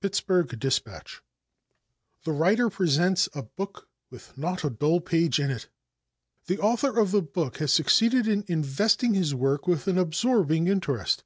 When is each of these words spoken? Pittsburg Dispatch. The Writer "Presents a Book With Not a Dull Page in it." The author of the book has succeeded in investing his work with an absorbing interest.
Pittsburg 0.00 0.58
Dispatch. 0.58 1.22
The 2.24 2.32
Writer 2.32 2.68
"Presents 2.68 3.28
a 3.32 3.42
Book 3.44 3.88
With 4.10 4.36
Not 4.36 4.64
a 4.64 4.70
Dull 4.70 5.00
Page 5.00 5.38
in 5.38 5.52
it." 5.52 5.68
The 6.46 6.58
author 6.58 6.98
of 6.98 7.12
the 7.12 7.22
book 7.22 7.58
has 7.58 7.72
succeeded 7.72 8.26
in 8.26 8.42
investing 8.48 9.14
his 9.14 9.36
work 9.36 9.68
with 9.68 9.86
an 9.86 9.96
absorbing 9.96 10.66
interest. 10.66 11.22